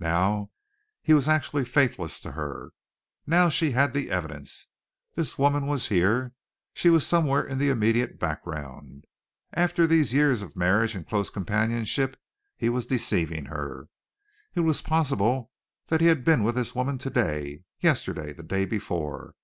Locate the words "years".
10.12-10.42